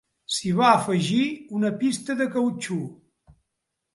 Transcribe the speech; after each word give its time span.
S'hi 0.35 0.53
va 0.59 0.69
afegir 0.77 1.19
una 1.59 1.71
pista 1.83 2.17
de 2.23 2.27
cautxú. 2.37 2.79